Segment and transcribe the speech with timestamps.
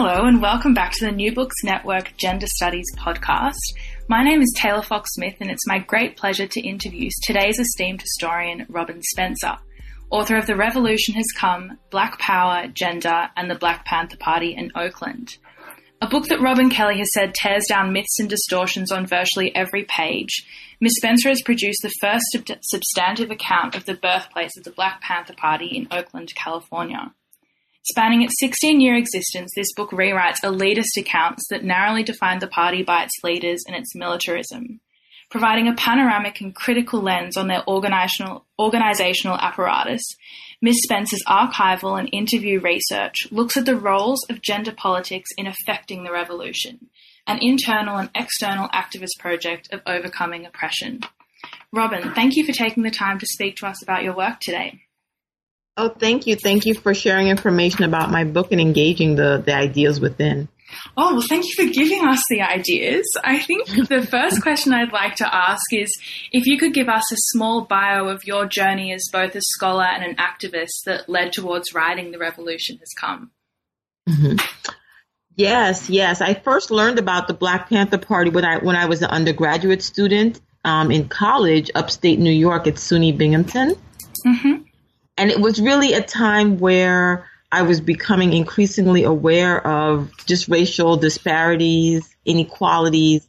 [0.00, 3.58] Hello, and welcome back to the New Books Network Gender Studies podcast.
[4.08, 8.00] My name is Taylor Fox Smith, and it's my great pleasure to interview today's esteemed
[8.00, 9.56] historian, Robyn Spencer,
[10.10, 14.70] author of The Revolution Has Come Black Power, Gender, and the Black Panther Party in
[14.76, 15.36] Oakland.
[16.00, 19.82] A book that Robin Kelley has said tears down myths and distortions on virtually every
[19.82, 20.46] page.
[20.80, 20.94] Ms.
[20.98, 22.24] Spencer has produced the first
[22.62, 27.12] substantive account of the birthplace of the Black Panther Party in Oakland, California.
[27.90, 32.82] Spanning its 16 year existence, this book rewrites elitist accounts that narrowly define the party
[32.82, 34.80] by its leaders and its militarism,
[35.30, 40.02] providing a panoramic and critical lens on their organizational, organizational apparatus.
[40.60, 40.82] Ms.
[40.82, 46.12] Spencer's archival and interview research looks at the roles of gender politics in affecting the
[46.12, 46.90] revolution,
[47.26, 51.00] an internal and external activist project of overcoming oppression.
[51.72, 54.82] Robyn, thank you for taking the time to speak to us about your work today.
[55.78, 56.34] Oh, thank you.
[56.34, 60.48] Thank you for sharing information about my book and engaging the, the ideas within.
[60.96, 63.06] Oh, well, thank you for giving us the ideas.
[63.22, 65.88] I think the first question I'd like to ask is
[66.32, 69.84] if you could give us a small bio of your journey as both a scholar
[69.84, 73.30] and an activist that led towards writing The Revolution Has Come.
[74.08, 74.36] Mm-hmm.
[75.36, 76.20] Yes, yes.
[76.20, 79.84] I first learned about the Black Panther Party when I when I was an undergraduate
[79.84, 83.76] student um, in college, upstate New York at SUNY Binghamton.
[84.26, 84.67] Mm-hmm.
[85.18, 90.96] And it was really a time where I was becoming increasingly aware of just racial
[90.96, 93.28] disparities, inequalities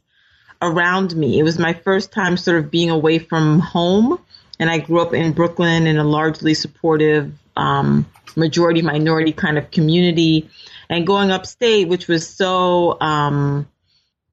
[0.62, 1.38] around me.
[1.38, 4.20] It was my first time sort of being away from home.
[4.58, 8.06] And I grew up in Brooklyn in a largely supportive, um,
[8.36, 10.48] majority minority kind of community.
[10.88, 13.68] And going upstate, which was so um,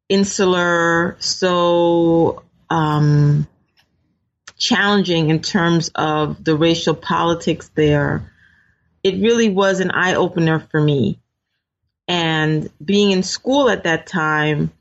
[0.09, 3.47] insular, so um,
[4.57, 8.31] challenging in terms of the racial politics there,
[9.03, 11.19] it really was an eye opener for me.
[12.07, 14.71] And being in school at that time,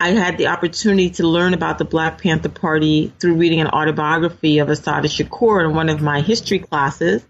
[0.00, 4.58] I had the opportunity to learn about the Black Panther Party through reading an autobiography
[4.58, 7.24] of Assata Shakur in one of my history classes.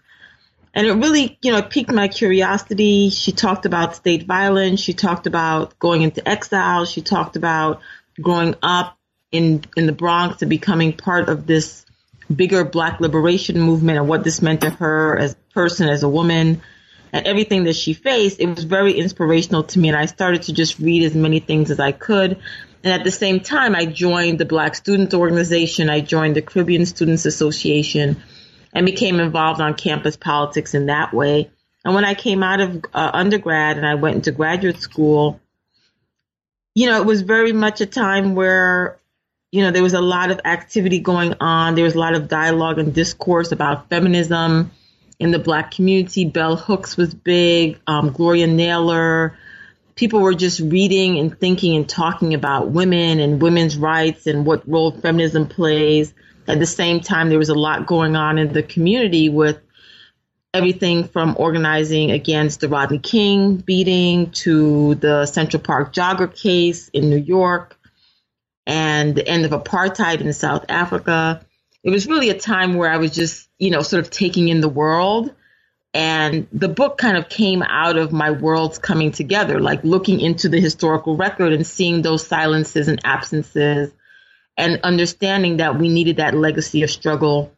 [0.73, 3.11] And it really, you know, piqued my curiosity.
[3.11, 4.81] She talked about state violence.
[4.81, 6.85] She talked about going into exile.
[6.85, 7.81] She talked about
[8.21, 8.99] growing up
[9.35, 11.85] in in the Bronx and becoming part of this
[12.35, 16.09] bigger Black liberation movement and what this meant to her as a person, as a
[16.09, 16.63] woman,
[17.13, 18.41] and everything that she faced.
[18.41, 21.71] It was very inspirational to me, and I started to just read as many things
[21.71, 22.39] as I could.
[22.85, 25.91] And at the same time, I joined the Black Students Organization.
[25.91, 28.23] I joined the Caribbean Students Association
[28.73, 31.51] and became involved on campus politics in that way.
[31.85, 35.41] And when I came out of uh, undergrad and I went into graduate school,
[36.75, 38.99] you know, it was very much a time where
[39.55, 41.77] you know, there was a lot of activity going on.
[41.77, 44.73] There was a lot of dialogue and discourse about feminism
[45.21, 46.25] in the black community.
[46.25, 49.39] Bell Hooks was big, um, Gloria Naylor.
[49.95, 54.69] People were just reading and thinking and talking about women and women's rights and what
[54.69, 56.13] role feminism plays.
[56.49, 59.61] At the same time, there was a lot going on in the community with
[60.53, 67.09] everything from organizing against the Rodney King beating to the Central Park jogger case in
[67.09, 67.79] New York
[68.67, 71.45] and the end of apartheid in South Africa.
[71.83, 74.61] It was really a time where I was just, you know, sort of taking in
[74.61, 75.35] the world.
[75.93, 80.49] And the book kind of came out of my worlds coming together, like looking into
[80.49, 83.93] the historical record and seeing those silences and absences
[84.57, 87.53] and understanding that we needed that legacy of struggle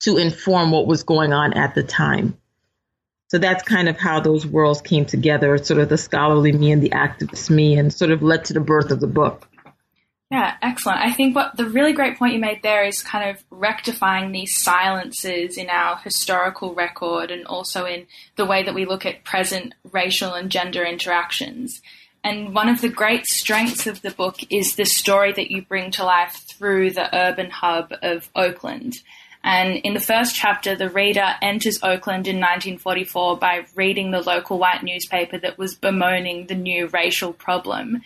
[0.00, 2.36] to inform what was going on at the time.
[3.28, 6.82] So that's kind of how those worlds came together, sort of the scholarly me and
[6.82, 9.48] the activist me, and sort of led to the birth of the book.
[10.30, 11.00] Yeah, excellent.
[11.00, 14.62] I think what the really great point you made there is kind of rectifying these
[14.62, 18.06] silences in our historical record and also in
[18.36, 21.82] the way that we look at present racial and gender interactions.
[22.22, 25.90] And one of the great strengths of the book is the story that you bring
[25.92, 28.98] to life through the urban hub of Oakland.
[29.42, 34.58] And in the first chapter, the reader enters Oakland in 1944 by reading the local
[34.58, 38.02] white newspaper that was bemoaning the new racial problem.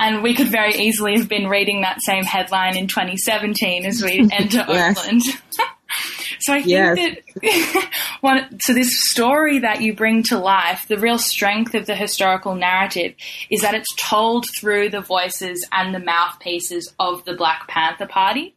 [0.00, 4.20] And we could very easily have been reading that same headline in 2017 as we
[4.32, 5.22] enter Oakland.
[6.40, 7.22] so I think yes.
[7.42, 7.90] that
[8.22, 12.54] one, so this story that you bring to life, the real strength of the historical
[12.54, 13.14] narrative
[13.50, 18.56] is that it's told through the voices and the mouthpieces of the Black Panther Party.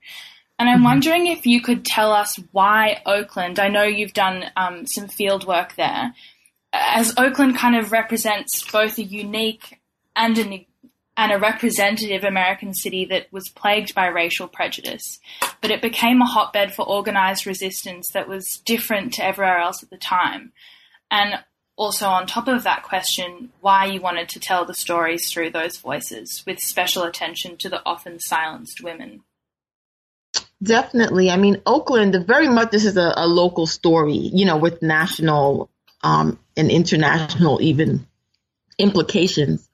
[0.58, 0.86] And I'm mm-hmm.
[0.86, 5.46] wondering if you could tell us why Oakland, I know you've done um, some field
[5.46, 6.14] work there,
[6.72, 9.82] as Oakland kind of represents both a unique
[10.16, 10.66] and an
[11.16, 15.20] and a representative American city that was plagued by racial prejudice,
[15.62, 19.90] but it became a hotbed for organized resistance that was different to everywhere else at
[19.90, 20.52] the time.
[21.12, 21.40] And
[21.76, 25.78] also, on top of that question, why you wanted to tell the stories through those
[25.78, 29.22] voices with special attention to the often silenced women.
[30.62, 31.30] Definitely.
[31.30, 35.70] I mean, Oakland, very much this is a, a local story, you know, with national
[36.04, 38.08] um, and international even
[38.78, 39.68] implications.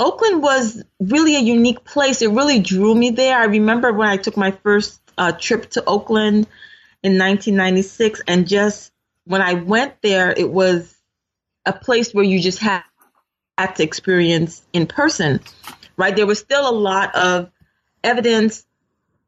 [0.00, 2.22] Oakland was really a unique place.
[2.22, 3.38] It really drew me there.
[3.38, 6.46] I remember when I took my first uh, trip to Oakland
[7.02, 8.92] in 1996, and just
[9.26, 10.96] when I went there, it was
[11.66, 12.82] a place where you just had,
[13.58, 15.40] had to experience in person,
[15.98, 16.16] right?
[16.16, 17.50] There was still a lot of
[18.02, 18.66] evidence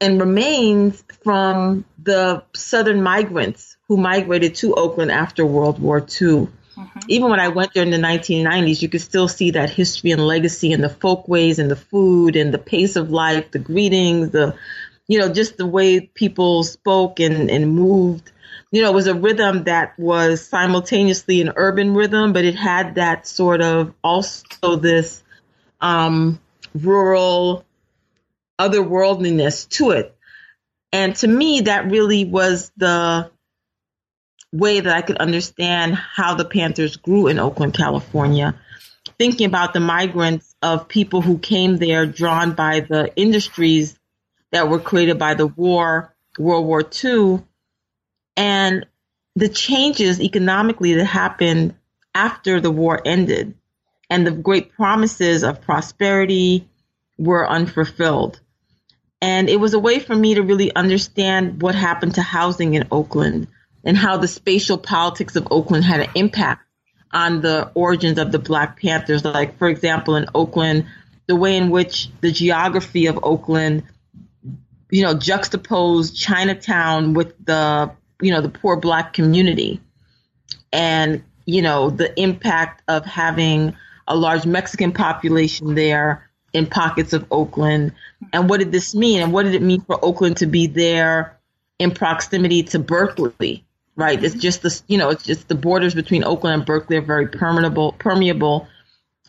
[0.01, 6.49] and remains from the southern migrants who migrated to Oakland after World War II.
[6.77, 7.01] Mm-hmm.
[7.09, 10.27] Even when I went there in the 1990s, you could still see that history and
[10.27, 14.57] legacy and the folkways and the food and the pace of life, the greetings, the,
[15.07, 18.33] you know, just the way people spoke and, and moved.
[18.71, 22.95] You know, it was a rhythm that was simultaneously an urban rhythm, but it had
[22.95, 25.23] that sort of also this
[25.81, 26.41] um,
[26.75, 27.67] rural
[28.59, 30.17] otherworldliness to it.
[30.93, 33.31] And to me, that really was the
[34.53, 38.55] way that I could understand how the Panthers grew in Oakland, California.
[39.19, 43.99] Thinking about the migrants of people who came there drawn by the industries
[44.51, 47.43] that were created by the war, World War II,
[48.37, 48.87] and
[49.35, 51.75] the changes economically that happened
[52.15, 53.55] after the war ended
[54.11, 56.69] and the great promises of prosperity
[57.17, 58.41] were unfulfilled.
[59.23, 62.89] And it was a way for me to really understand what happened to housing in
[62.91, 63.47] Oakland
[63.85, 66.67] and how the spatial politics of Oakland had an impact
[67.13, 69.25] on the origins of the Black Panthers.
[69.25, 70.87] Like, for example, in Oakland,
[71.27, 73.85] the way in which the geography of Oakland,
[74.91, 79.81] you know, juxtaposed Chinatown with the, you know, the poor Black community.
[80.73, 83.77] And, you know, the impact of having
[84.09, 87.93] a large Mexican population there in pockets of Oakland.
[88.33, 89.23] And what did this mean?
[89.23, 91.39] And what did it mean for Oakland to be there
[91.79, 93.65] in proximity to Berkeley?
[93.97, 94.23] Right?
[94.23, 97.29] It's just the you know it's just the borders between Oakland and Berkeley are very
[97.29, 98.69] permeable, permeable,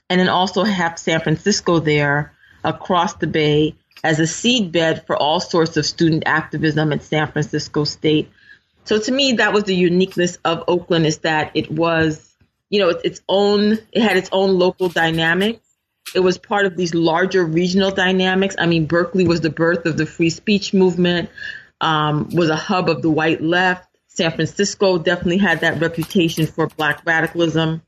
[0.09, 2.33] and then also have San Francisco there
[2.63, 7.83] across the bay as a seedbed for all sorts of student activism at San Francisco
[7.83, 8.29] State.
[8.85, 12.35] So to me, that was the uniqueness of Oakland is that it was,
[12.69, 15.61] you know, its own, it had its own local dynamics.
[16.13, 18.55] It was part of these larger regional dynamics.
[18.59, 21.29] I mean, Berkeley was the birth of the free speech movement,
[21.79, 26.67] um, was a hub of the white left San Francisco definitely had that reputation for
[26.67, 27.81] black radicalism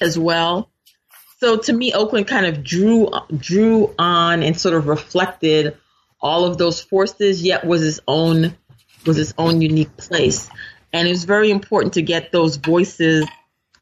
[0.00, 0.70] as well.
[1.40, 5.78] So to me, Oakland kind of drew drew on and sort of reflected
[6.20, 8.56] all of those forces, yet was its own
[9.06, 10.50] was its own unique place.
[10.92, 13.26] And it was very important to get those voices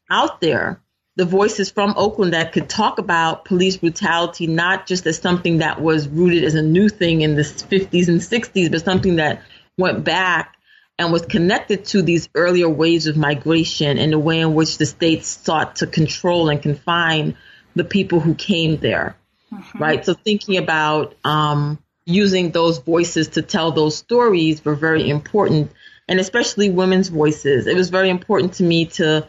[0.09, 0.81] out there,
[1.17, 5.81] the voices from Oakland that could talk about police brutality, not just as something that
[5.81, 9.43] was rooted as a new thing in the 50s and 60s, but something that
[9.77, 10.55] went back
[11.01, 14.85] and was connected to these earlier waves of migration and the way in which the
[14.85, 17.35] states sought to control and confine
[17.75, 19.15] the people who came there.
[19.51, 19.77] Mm-hmm.
[19.79, 20.05] Right.
[20.05, 25.71] So thinking about um, using those voices to tell those stories were very important,
[26.07, 27.65] and especially women's voices.
[27.65, 29.27] It was very important to me to,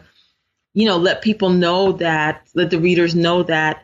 [0.73, 3.83] you know, let people know that, let the readers know that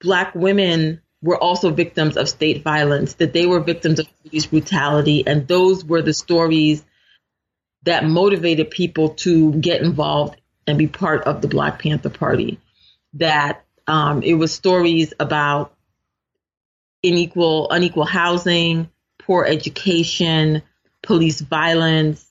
[0.00, 5.26] Black women were also victims of state violence, that they were victims of police brutality,
[5.26, 6.84] and those were the stories
[7.86, 12.60] that motivated people to get involved and be part of the Black Panther Party.
[13.14, 15.72] That um, it was stories about
[17.02, 18.90] unequal, unequal housing,
[19.20, 20.62] poor education,
[21.02, 22.26] police violence,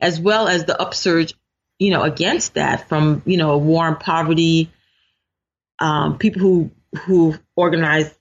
[0.00, 1.34] as well as the upsurge,
[1.78, 4.70] you know, against that from you know a war on poverty.
[5.80, 6.70] Um, people who
[7.06, 8.14] who organized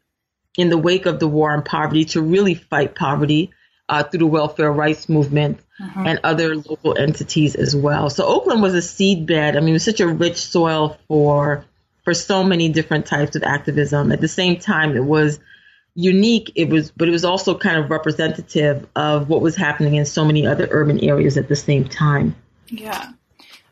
[0.58, 3.52] in the wake of the war on poverty to really fight poverty
[3.92, 6.04] uh, through the welfare rights movement uh-huh.
[6.08, 8.10] and other local entities as well.
[8.10, 9.58] So Oakland was a seedbed.
[9.58, 11.66] I mean, it was such a rich soil for
[12.04, 14.12] for so many different types of activism.
[14.12, 15.40] At the same time, it was
[15.94, 16.54] unique.
[16.56, 20.26] It was, but it was also kind of representative of what was happening in so
[20.26, 22.36] many other urban areas at the same time.
[22.70, 23.12] Yeah.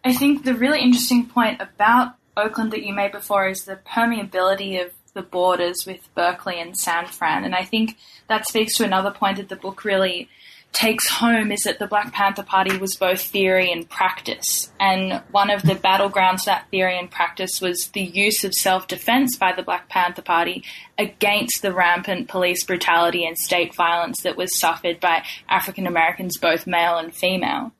[0.03, 4.85] I think the really interesting point about Oakland that you made before is the permeability
[4.85, 7.43] of the borders with Berkeley and San Fran.
[7.43, 7.97] And I think
[8.27, 10.29] that speaks to another point that the book really
[10.71, 14.71] takes home is that the Black Panther Party was both theory and practice.
[14.79, 19.35] And one of the battlegrounds that theory and practice was the use of self defense
[19.35, 20.63] by the Black Panther Party
[20.97, 26.67] against the rampant police brutality and state violence that was suffered by African Americans, both
[26.67, 27.71] male and female.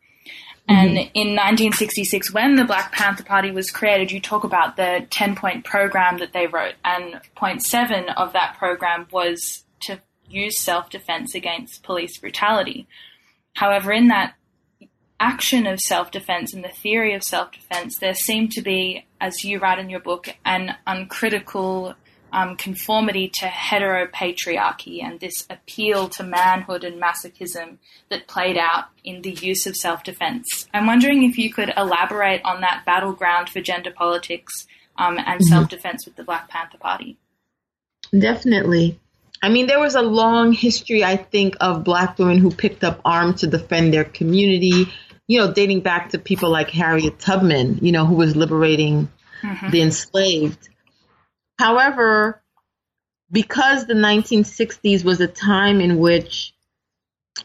[0.70, 1.10] And mm-hmm.
[1.16, 5.66] in 1966, when the Black Panther Party was created, you talk about the 10 point
[5.66, 6.76] program that they wrote.
[6.86, 10.00] And point seven of that program was to
[10.30, 12.88] use self defense against police brutality.
[13.56, 14.36] However, in that
[15.20, 19.44] action of self defense and the theory of self defense, there seemed to be, as
[19.44, 21.96] you write in your book, an uncritical
[22.32, 27.78] um, conformity to heteropatriarchy and this appeal to manhood and masochism
[28.10, 30.68] that played out in the use of self defense.
[30.74, 34.68] I'm wondering if you could elaborate on that battleground for gender politics
[34.98, 35.44] um, and mm-hmm.
[35.44, 37.18] self defense with the Black Panther Party.
[38.18, 39.00] Definitely.
[39.42, 43.00] I mean, there was a long history, I think, of black women who picked up
[43.06, 44.92] arms to defend their community,
[45.28, 49.10] you know, dating back to people like Harriet Tubman, you know, who was liberating
[49.42, 49.70] mm-hmm.
[49.70, 50.69] the enslaved.
[51.60, 52.42] However,
[53.30, 56.54] because the 1960s was a time in which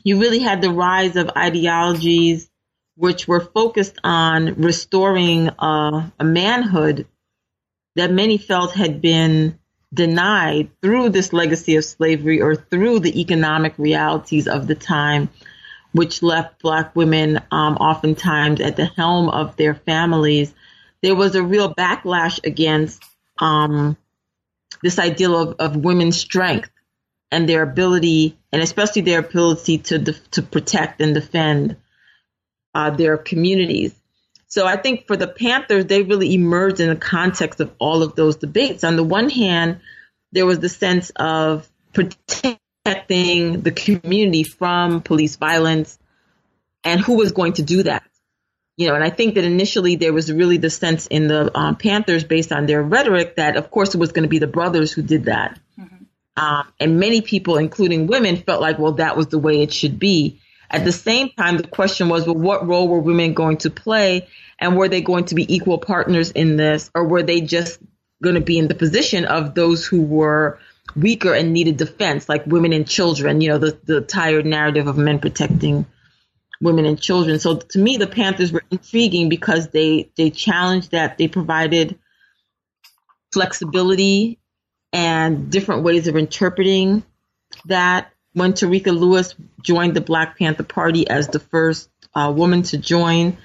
[0.04, 2.48] you really had the rise of ideologies
[2.96, 7.08] which were focused on restoring uh, a manhood
[7.96, 9.58] that many felt had been
[9.92, 15.28] denied through this legacy of slavery or through the economic realities of the time,
[15.90, 20.54] which left Black women um, oftentimes at the helm of their families.
[21.02, 23.02] There was a real backlash against
[23.40, 23.96] um,
[24.82, 26.70] this ideal of, of women's strength
[27.30, 31.76] and their ability, and especially their ability to def- to protect and defend
[32.74, 33.94] uh, their communities.
[34.46, 38.14] So I think for the Panthers, they really emerged in the context of all of
[38.14, 38.84] those debates.
[38.84, 39.80] On the one hand,
[40.30, 45.98] there was the sense of protecting the community from police violence
[46.84, 48.04] and who was going to do that
[48.76, 51.76] you know, and I think that initially there was really the sense in the um,
[51.76, 54.92] Panthers, based on their rhetoric, that of course it was going to be the brothers
[54.92, 55.58] who did that.
[55.78, 56.04] Mm-hmm.
[56.36, 59.98] Um, and many people, including women, felt like, well, that was the way it should
[59.98, 60.40] be.
[60.70, 64.26] At the same time, the question was, well, what role were women going to play?
[64.58, 66.90] And were they going to be equal partners in this?
[66.94, 67.78] Or were they just
[68.22, 70.58] going to be in the position of those who were
[70.96, 74.96] weaker and needed defense, like women and children, you know, the, the tired narrative of
[74.96, 75.86] men protecting
[76.64, 77.38] women and children.
[77.38, 81.18] So to me, the Panthers were intriguing because they they challenged that.
[81.18, 81.98] They provided
[83.32, 84.40] flexibility
[84.92, 87.04] and different ways of interpreting
[87.66, 88.10] that.
[88.32, 93.36] When Tarika Lewis joined the Black Panther Party as the first uh, woman to join,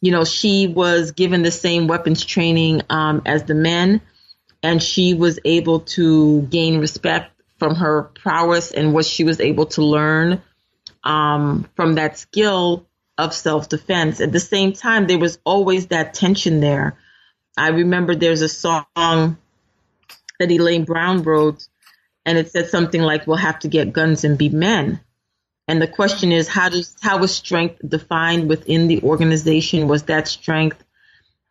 [0.00, 4.00] you know, she was given the same weapons training um, as the men,
[4.60, 9.66] and she was able to gain respect from her prowess and what she was able
[9.66, 10.42] to learn
[11.04, 12.86] um, from that skill
[13.18, 14.20] of self defense.
[14.20, 16.98] At the same time, there was always that tension there.
[17.56, 21.66] I remember there's a song that Elaine Brown wrote,
[22.24, 25.00] and it said something like, "We'll have to get guns and be men."
[25.68, 29.88] And the question is, how does how was strength defined within the organization?
[29.88, 30.82] Was that strength,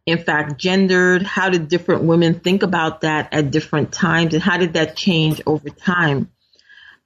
[0.05, 1.23] in fact, gendered?
[1.23, 5.41] How did different women think about that at different times, and how did that change
[5.45, 6.29] over time?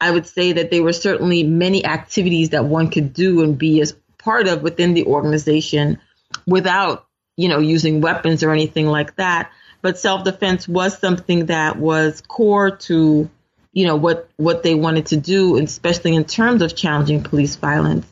[0.06, 3.82] I would say that there were certainly many activities that one could do and be
[3.82, 6.00] as part of within the organization
[6.46, 7.08] without,
[7.38, 9.52] you know, using weapons or anything like that.
[9.82, 13.28] But self-defense was something that was core to,
[13.74, 18.06] you know, what, what they wanted to do, especially in terms of challenging police violence.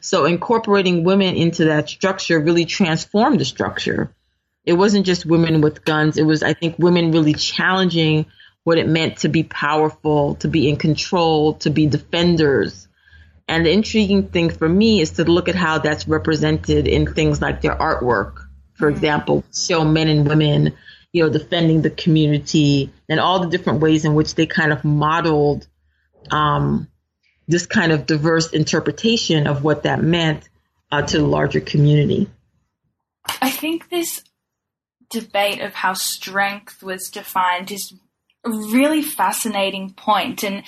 [0.00, 4.14] So incorporating women into that structure really transformed the structure.
[4.64, 6.16] It wasn't just women with guns.
[6.16, 8.26] It was, I think, women really challenging
[8.68, 12.86] what it meant to be powerful, to be in control, to be defenders.
[13.48, 17.40] And the intriguing thing for me is to look at how that's represented in things
[17.40, 18.46] like their artwork.
[18.74, 18.96] For mm-hmm.
[18.96, 20.76] example, show men and women,
[21.14, 24.84] you know, defending the community and all the different ways in which they kind of
[24.84, 25.66] modeled
[26.30, 26.88] um,
[27.46, 30.46] this kind of diverse interpretation of what that meant
[30.92, 32.28] uh, to the larger community.
[33.40, 34.22] I think this
[35.08, 37.94] debate of how strength was defined is
[38.50, 40.42] really fascinating point.
[40.42, 40.62] And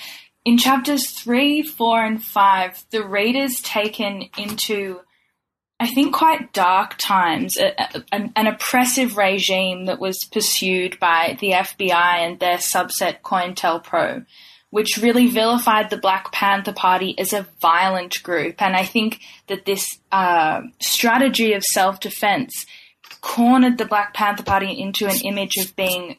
[0.45, 5.01] in chapters three, four, and five, the reader's taken into
[5.81, 11.37] I think, quite dark times, a, a, an, an, oppressive regime that was pursued by
[11.41, 14.23] the FBI and their subset COINTELPRO,
[14.69, 18.61] which really vilified the Black Panther Party as a violent group.
[18.61, 22.67] And I think that this uh, strategy of self defense
[23.21, 26.17] cornered the Black Panther Party into an image of being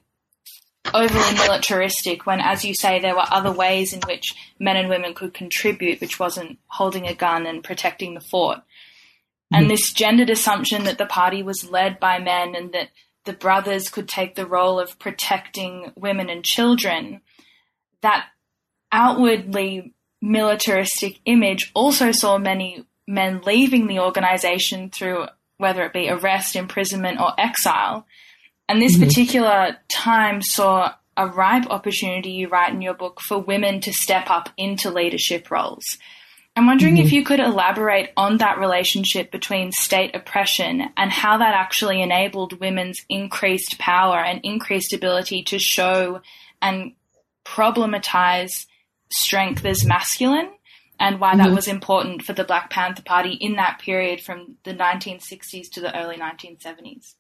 [0.92, 5.14] overly militaristic when, as you say, there were other ways in which men and women
[5.14, 8.58] could contribute, which wasn't holding a gun and protecting the fort.
[9.52, 9.70] And hmm.
[9.70, 12.88] this gendered assumption that the party was led by men and that
[13.24, 17.20] the brothers could take the role of protecting women and children,
[18.00, 18.26] that
[18.90, 25.26] outwardly militaristic image also saw many men leaving the organization through
[25.58, 28.06] whether it be arrest, imprisonment, or exile.
[28.72, 29.04] And this mm-hmm.
[29.04, 34.30] particular time saw a ripe opportunity, you write in your book, for women to step
[34.30, 35.98] up into leadership roles.
[36.56, 37.04] I'm wondering mm-hmm.
[37.04, 42.60] if you could elaborate on that relationship between state oppression and how that actually enabled
[42.60, 46.22] women's increased power and increased ability to show
[46.62, 46.92] and
[47.44, 48.64] problematize
[49.10, 50.48] strength as masculine
[50.98, 51.42] and why mm-hmm.
[51.42, 55.82] that was important for the Black Panther Party in that period from the 1960s to
[55.82, 57.16] the early 1970s.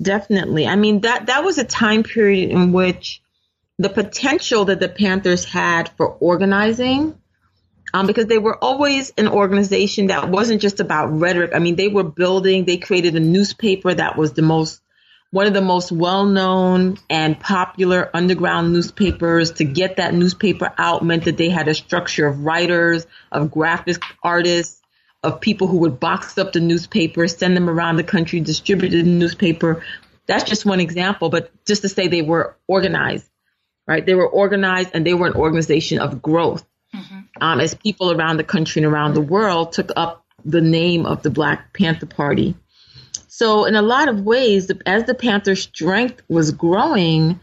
[0.00, 0.66] Definitely.
[0.66, 3.22] I mean that that was a time period in which
[3.78, 7.18] the potential that the Panthers had for organizing
[7.94, 11.52] um, because they were always an organization that wasn't just about rhetoric.
[11.54, 14.80] I mean, they were building, they created a newspaper that was the most,
[15.30, 19.52] one of the most well known and popular underground newspapers.
[19.52, 24.02] To get that newspaper out meant that they had a structure of writers, of graphic
[24.24, 24.82] artists,
[25.24, 29.02] of people who would box up the newspaper, send them around the country, distribute the
[29.02, 29.84] newspaper.
[30.26, 33.28] That's just one example, but just to say they were organized,
[33.86, 34.04] right?
[34.04, 36.64] They were organized and they were an organization of growth
[36.94, 37.20] mm-hmm.
[37.40, 41.22] um, as people around the country and around the world took up the name of
[41.22, 42.54] the Black Panther Party.
[43.28, 47.40] So, in a lot of ways, as the Panther strength was growing,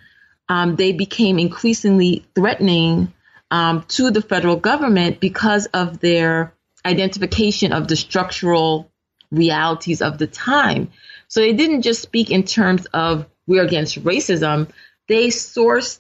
[0.47, 3.13] um, they became increasingly threatening
[3.51, 6.53] um, to the federal government because of their
[6.85, 8.91] identification of the structural
[9.31, 10.91] realities of the time.
[11.27, 14.69] So they didn't just speak in terms of we're against racism,
[15.07, 15.99] they sourced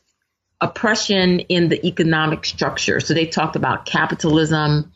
[0.59, 2.99] oppression in the economic structure.
[2.99, 4.91] So they talked about capitalism,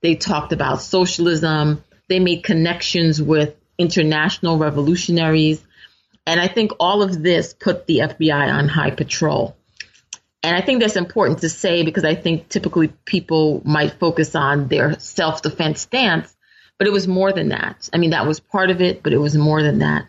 [0.00, 5.62] they talked about socialism, they made connections with international revolutionaries.
[6.26, 9.56] And I think all of this put the FBI on high patrol.
[10.42, 14.68] And I think that's important to say because I think typically people might focus on
[14.68, 16.34] their self defense stance,
[16.78, 17.88] but it was more than that.
[17.92, 20.06] I mean, that was part of it, but it was more than that.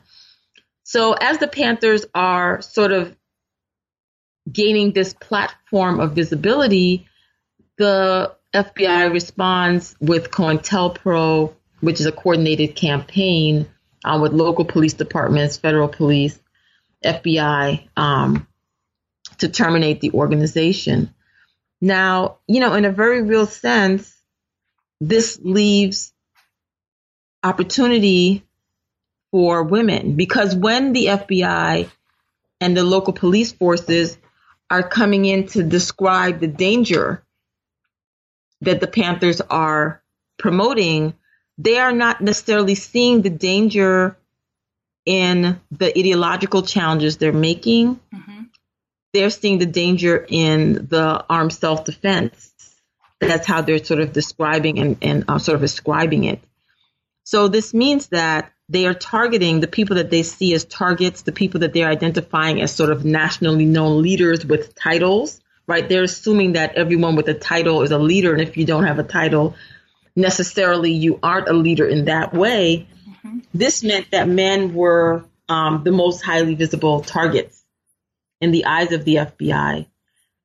[0.84, 3.16] So as the Panthers are sort of
[4.52, 7.08] gaining this platform of visibility,
[7.78, 13.68] the FBI responds with COINTELPRO, which is a coordinated campaign
[14.04, 16.40] uh, with local police departments, federal police,
[17.04, 18.48] FBI, um,
[19.42, 21.14] to terminate the organization.
[21.82, 24.16] Now, you know, in a very real sense,
[25.00, 26.14] this leaves
[27.44, 28.44] opportunity
[29.32, 31.90] for women because when the FBI
[32.60, 34.18] and the local police forces
[34.70, 37.24] are coming in to describe the danger
[38.62, 40.04] that the Panthers are
[40.38, 41.16] promoting,
[41.58, 44.18] they are not necessarily seeing the danger
[45.06, 48.00] in the ideological challenges they're making.
[48.14, 48.41] Mm-hmm.
[49.14, 52.52] They're seeing the danger in the armed self defense.
[53.20, 56.42] That's how they're sort of describing and, and uh, sort of ascribing it.
[57.24, 61.32] So this means that they are targeting the people that they see as targets, the
[61.32, 65.88] people that they're identifying as sort of nationally known leaders with titles, right?
[65.88, 68.32] They're assuming that everyone with a title is a leader.
[68.32, 69.56] And if you don't have a title,
[70.16, 72.88] necessarily you aren't a leader in that way.
[73.08, 73.40] Mm-hmm.
[73.54, 77.61] This meant that men were um, the most highly visible targets
[78.42, 79.86] in the eyes of the FBI.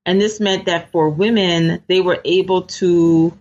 [0.05, 3.37] And this meant that for women, they were able to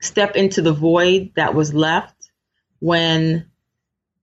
[0.00, 2.30] step into the void that was left
[2.78, 3.50] when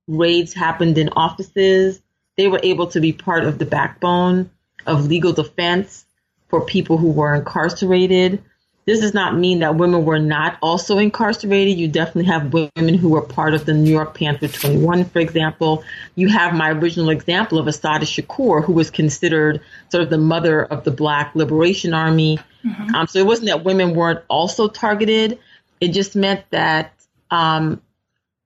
[0.07, 2.01] raids happened in offices.
[2.35, 4.49] They were able to be part of the backbone
[4.87, 6.05] of legal defense
[6.47, 8.43] for people who were incarcerated.
[8.87, 11.77] This does not mean that women were not also incarcerated.
[11.77, 15.83] You definitely have women who were part of the New York Panther 21, for example.
[16.15, 20.63] You have my original example of Assata Shakur, who was considered sort of the mother
[20.63, 22.39] of the Black Liberation Army.
[22.65, 22.95] Mm-hmm.
[22.95, 25.37] Um, so it wasn't that women weren't also targeted.
[25.81, 26.93] It just meant that
[27.29, 27.81] um,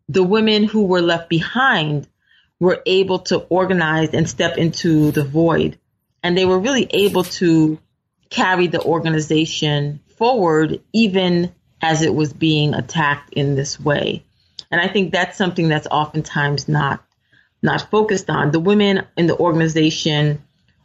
[0.10, 2.08] the women who were left behind
[2.60, 5.78] were able to organize and step into the void.
[6.24, 7.78] And they were really able to
[8.32, 14.24] carry the organization forward, even as it was being attacked in this way.
[14.70, 17.04] And I think that's something that's oftentimes not
[17.64, 18.52] not focused on.
[18.52, 20.44] The women in the organization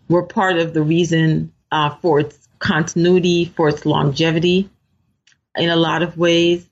[0.08, 4.70] were part of the reason uh, for its continuity, for its longevity
[5.54, 6.66] in a lot of ways.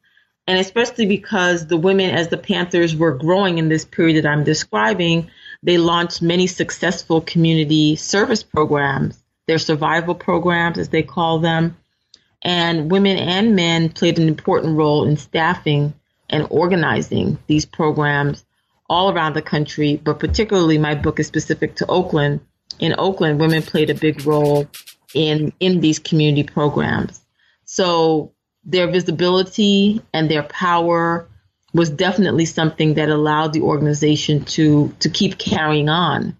[0.46, 4.42] And especially because the women, as the Panthers were growing in this period that I'm
[4.42, 5.30] describing,
[5.62, 11.76] they launched many successful community service programs, their survival programs, as they call them.
[12.44, 15.94] And women and men played an important role in staffing
[16.28, 18.44] and organizing these programs
[18.88, 22.40] all around the country, but particularly my book is specific to Oakland.
[22.78, 24.68] In Oakland, women played a big role
[25.14, 27.20] in, in these community programs.
[27.64, 28.32] So
[28.64, 31.28] their visibility and their power
[31.72, 36.36] was definitely something that allowed the organization to, to keep carrying on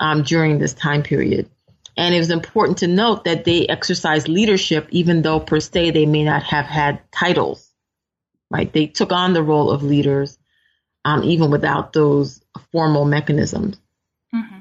[0.00, 1.48] um, during this time period.
[1.96, 6.06] And it was important to note that they exercised leadership, even though per se they
[6.06, 7.70] may not have had titles,
[8.50, 8.72] right?
[8.72, 10.38] They took on the role of leaders
[11.04, 13.76] um, even without those formal mechanisms.
[14.34, 14.60] Mm-hmm.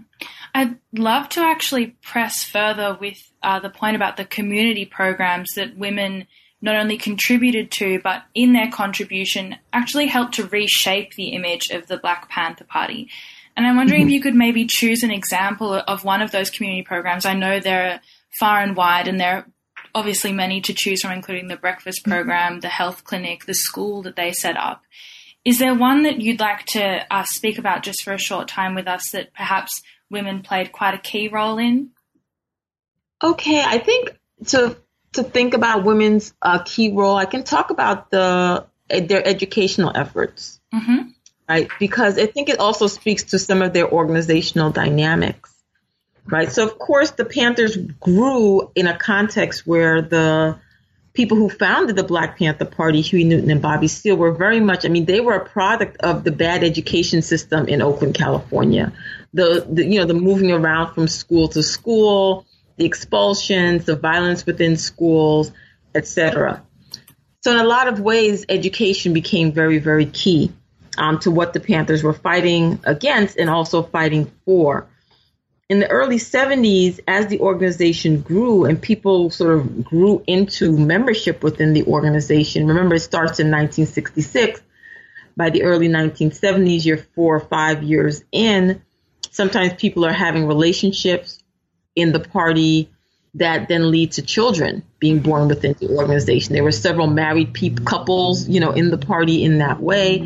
[0.53, 5.77] I'd love to actually press further with uh, the point about the community programs that
[5.77, 6.27] women
[6.61, 11.87] not only contributed to, but in their contribution actually helped to reshape the image of
[11.87, 13.09] the Black Panther Party.
[13.55, 14.09] And I'm wondering mm-hmm.
[14.09, 17.25] if you could maybe choose an example of one of those community programs.
[17.25, 18.01] I know they're
[18.39, 19.45] far and wide, and there are
[19.93, 24.15] obviously many to choose from, including the breakfast program, the health clinic, the school that
[24.15, 24.81] they set up.
[25.45, 28.75] Is there one that you'd like to uh, speak about just for a short time
[28.75, 31.89] with us that perhaps women played quite a key role in?
[33.21, 34.77] Okay, I think to
[35.13, 40.59] to think about women's uh, key role, I can talk about the their educational efforts,
[40.73, 41.09] mm-hmm.
[41.47, 41.69] Right?
[41.79, 45.53] Because I think it also speaks to some of their organizational dynamics,
[46.25, 46.51] right?
[46.51, 50.59] So of course the Panthers grew in a context where the
[51.13, 54.85] people who founded the Black Panther Party, Huey Newton and Bobby Seale, were very much,
[54.85, 58.91] I mean, they were a product of the bad education system in Oakland, California.
[59.33, 62.45] The, the you know, the moving around from school to school,
[62.77, 65.51] the expulsions, the violence within schools,
[65.93, 66.63] etc.
[67.41, 70.51] So in a lot of ways, education became very, very key
[70.97, 74.87] um, to what the Panthers were fighting against and also fighting for
[75.69, 81.41] in the early 70s, as the organization grew and people sort of grew into membership
[81.41, 84.61] within the organization, remember it starts in 1966.
[85.35, 88.83] By the early 1970s, you're four or five years in.
[89.31, 91.41] Sometimes people are having relationships
[91.95, 92.91] in the party
[93.33, 96.53] that then lead to children being born within the organization.
[96.53, 100.19] There were several married couples, you know, in the party in that way.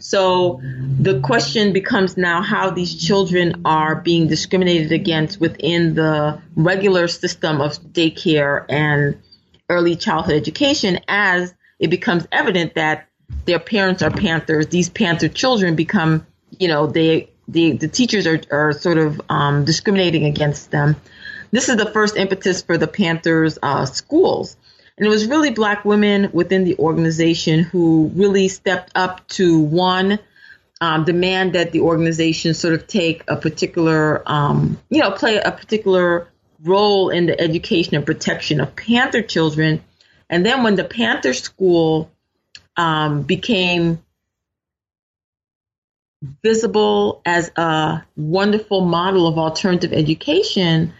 [0.00, 0.60] So
[0.98, 7.60] the question becomes now how these children are being discriminated against within the regular system
[7.60, 9.20] of daycare and
[9.68, 13.08] early childhood education as it becomes evident that
[13.44, 14.66] their parents are Panthers.
[14.68, 16.26] These Panther children become,
[16.58, 20.96] you know, they, the, the teachers are, are sort of um, discriminating against them.
[21.50, 24.56] This is the first impetus for the Panthers uh, schools
[25.00, 30.18] and it was really black women within the organization who really stepped up to one,
[30.82, 35.52] um, demand that the organization sort of take a particular, um, you know, play a
[35.52, 36.28] particular
[36.62, 39.82] role in the education and protection of Panther children.
[40.28, 42.10] And then when the Panther School
[42.76, 44.02] um, became
[46.42, 50.92] visible as a wonderful model of alternative education,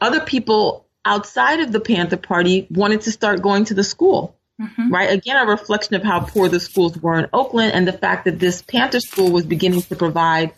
[0.00, 4.36] other people outside of the Panther Party wanted to start going to the school.
[4.60, 4.92] Mm-hmm.
[4.92, 5.10] Right.
[5.10, 8.38] Again, a reflection of how poor the schools were in Oakland and the fact that
[8.38, 10.52] this Panther school was beginning to provide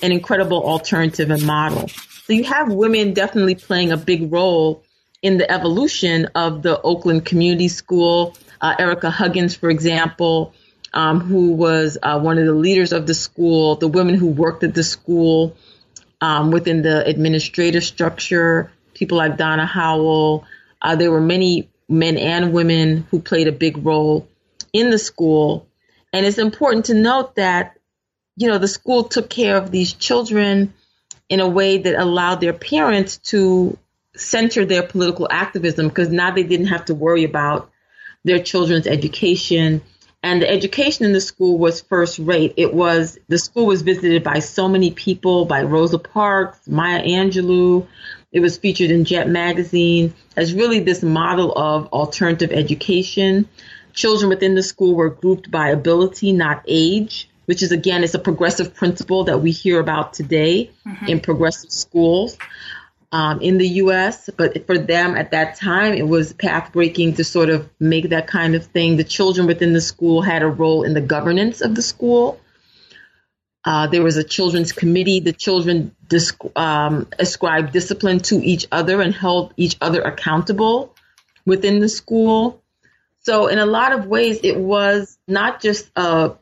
[0.00, 1.88] an incredible alternative and model.
[1.88, 4.84] So you have women definitely playing a big role
[5.20, 8.36] in the evolution of the Oakland Community School.
[8.60, 10.54] Uh, Ericka Huggins, for example,
[10.94, 14.64] um, who was uh, one of the leaders of the school, the women who worked
[14.64, 15.56] at the school
[16.20, 18.70] um, within the administrative structure,
[19.02, 20.44] people like Donna Howell.
[20.80, 24.28] Uh, there were many men and women who played a big role
[24.72, 25.66] in the school.
[26.12, 27.76] And it's important to note that,
[28.36, 30.72] you know, the school took care of these children
[31.28, 33.76] in a way that allowed their parents to
[34.14, 37.72] center their political activism because now they didn't have to worry about
[38.22, 39.82] their children's education.
[40.22, 42.54] And the education in the school was first rate.
[42.56, 47.88] It was, the school was visited by so many people, by Rosa Parks, Maya Angelou,
[48.32, 53.48] it was featured in Jet Magazine as really this model of alternative education.
[53.92, 58.18] Children within the school were grouped by ability, not age, which is again, it's a
[58.18, 61.06] progressive principle that we hear about today mm-hmm.
[61.06, 62.38] in progressive schools.
[63.12, 67.50] um, in the U.S., but for them at that time, it was pathbreaking to sort
[67.50, 68.96] of make that kind of thing.
[68.96, 72.40] The children within the school had a role in the governance of the school.
[73.64, 75.20] Uh, there was a children's committee.
[75.20, 80.94] The children disc- um, ascribed discipline to each other and held each other accountable
[81.44, 82.62] within the school.
[83.20, 86.32] So, in a lot of ways, it was not just a,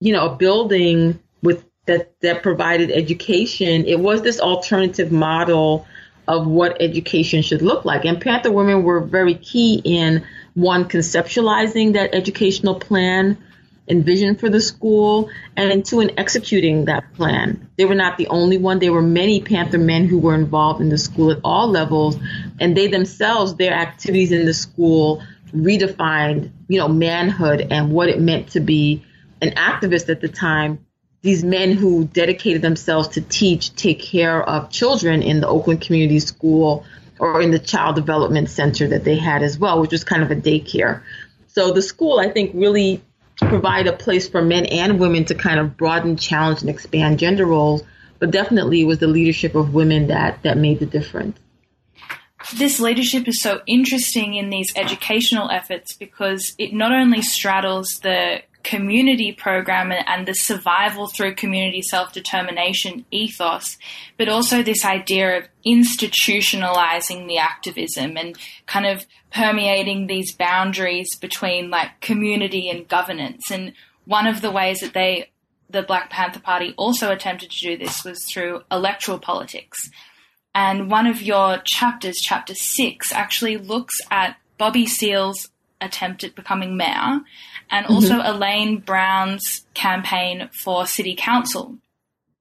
[0.00, 3.86] you know, a building with that that provided education.
[3.86, 5.86] It was this alternative model
[6.28, 8.04] of what education should look like.
[8.04, 13.38] And Panther Women were very key in one conceptualizing that educational plan
[13.88, 17.68] and vision for the school, and two in executing that plan.
[17.76, 18.78] They were not the only one.
[18.78, 22.16] There were many Panther men who were involved in the school at all levels,
[22.58, 25.22] and they themselves, their activities in the school
[25.54, 29.04] redefined, you know, manhood and what it meant to be
[29.40, 30.86] an activist at the time
[31.26, 36.20] these men who dedicated themselves to teach, take care of children in the Oakland Community
[36.20, 36.84] School
[37.18, 40.30] or in the Child Development Center that they had as well, which was kind of
[40.30, 41.02] a daycare.
[41.48, 43.02] So the school, I think, really
[43.36, 47.46] provided a place for men and women to kind of broaden, challenge, and expand gender
[47.46, 47.82] roles.
[48.18, 51.38] But definitely, it was the leadership of women that that made the difference.
[52.56, 58.42] This leadership is so interesting in these educational efforts because it not only straddles the
[58.66, 63.78] community program and the survival through community self determination ethos,
[64.18, 71.70] but also this idea of institutionalizing the activism and kind of permeating these boundaries between
[71.70, 73.52] like community and governance.
[73.52, 73.72] And
[74.04, 75.30] one of the ways that they,
[75.70, 79.78] the Black Panther Party also attempted to do this was through electoral politics.
[80.56, 86.76] And one of your chapters, chapter six, actually looks at Bobby Seale's attempt at becoming
[86.76, 87.20] mayor
[87.70, 87.92] and mm-hmm.
[87.94, 91.78] also Elaine Brown's campaign for city council.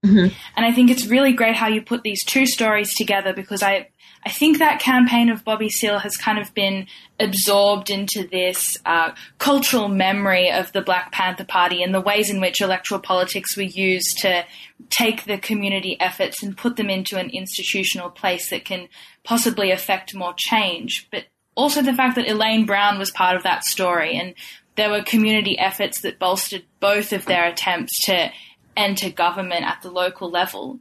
[0.06, 0.34] Mm-hmm.
[0.56, 3.90] And I think it's really great how you put these two stories together because I,
[4.24, 6.88] I think that campaign of Bobby Seale has kind of been
[7.20, 12.40] absorbed into this uh, cultural memory of the Black Panther Party and the ways in
[12.40, 14.46] which electoral politics were used to
[14.90, 18.88] take the community efforts and put them into an institutional place that can
[19.24, 21.08] possibly affect more change.
[21.12, 24.34] But also the fact that Elaine Brown was part of that story and
[24.76, 28.30] there were community efforts that bolstered both of their attempts to
[28.76, 30.80] enter government at the local level.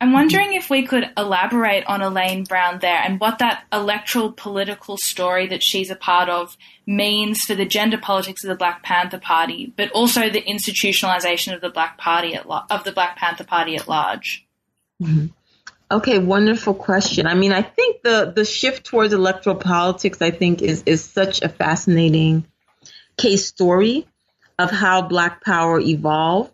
[0.00, 4.96] I'm wondering if we could elaborate on Elaine Brown there and what that electoral political
[4.96, 9.18] story that she's a part of means for the gender politics of the Black Panther
[9.18, 13.74] Party, but also the institutionalization of the Black Party at of the Black Panther Party
[13.74, 14.46] at large.
[15.02, 15.26] Mm-hmm.
[15.90, 17.26] Okay, wonderful question.
[17.26, 21.40] I mean, I think the the shift towards electoral politics, I think, is is such
[21.40, 22.46] a fascinating
[23.16, 24.06] case story
[24.58, 26.52] of how Black Power evolved.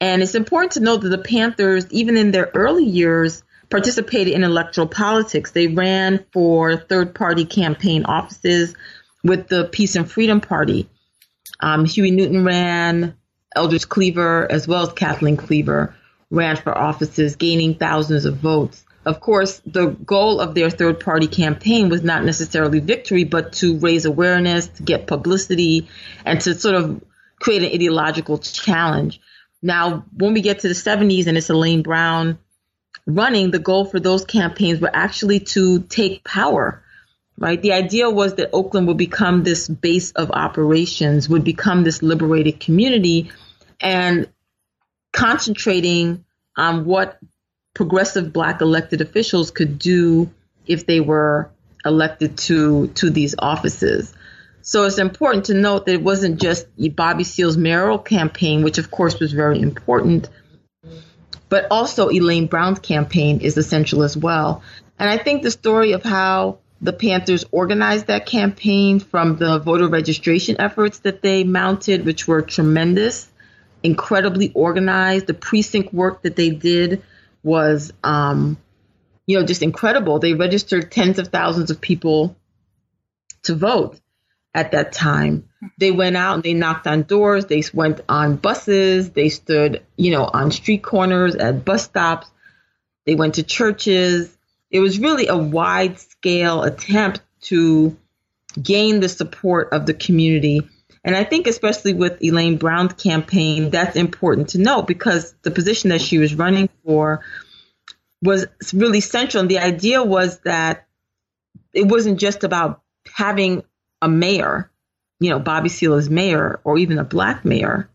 [0.00, 4.44] And it's important to note that the Panthers, even in their early years, participated in
[4.44, 5.50] electoral politics.
[5.50, 8.74] They ran for third party campaign offices
[9.24, 10.88] with the Peace and Freedom Party.
[11.58, 13.16] Um, Huey Newton ran,
[13.56, 15.95] Eldridge Cleaver, as well as Kathleen Cleaver,
[16.30, 18.84] ran for offices, gaining thousands of votes.
[19.04, 23.78] Of course, the goal of their third party campaign was not necessarily victory, but to
[23.78, 25.88] raise awareness, to get publicity,
[26.24, 27.04] and to sort of
[27.38, 29.20] create an ideological challenge.
[29.62, 32.38] Now, when we get to the 70s and it's Elaine Brown
[33.06, 36.82] running, the goal for those campaigns were actually to take power,
[37.38, 37.60] right?
[37.62, 42.58] The idea was that Oakland would become this base of operations, would become this liberated
[42.58, 43.30] community,
[43.80, 44.28] and
[45.16, 46.24] concentrating
[46.56, 47.18] on what
[47.74, 50.30] progressive black elected officials could do
[50.66, 51.50] if they were
[51.84, 54.14] elected to to these offices.
[54.62, 58.90] So it's important to note that it wasn't just Bobby Seale's mayoral campaign, which of
[58.90, 60.28] course was very important,
[61.48, 64.62] but also Elaine Brown's campaign is essential as well.
[64.98, 69.88] And I think the story of how the Panthers organized that campaign from the voter
[69.88, 73.28] registration efforts that they mounted, which were tremendous,
[73.82, 77.02] incredibly organized, the precinct work that they did
[77.42, 78.56] was, um,
[79.26, 80.18] you know, just incredible.
[80.18, 82.36] They registered tens of thousands of people
[83.44, 84.00] to vote
[84.54, 85.48] at that time.
[85.78, 87.46] They went out and they knocked on doors.
[87.46, 89.10] They went on buses.
[89.10, 92.28] They stood, you know, on street corners at bus stops.
[93.04, 94.36] They went to churches.
[94.70, 97.96] It was really a wide scale attempt to
[98.60, 100.62] gain the support of the community.
[101.06, 105.90] And I think, especially with Elaine Brown's campaign, that's important to note because the position
[105.90, 107.24] that she was running for
[108.20, 109.42] was really central.
[109.42, 110.88] And the idea was that
[111.72, 112.82] it wasn't just about
[113.14, 113.62] having
[114.02, 114.68] a mayor,
[115.20, 117.88] you know, Bobby Seale as mayor, or even a black mayor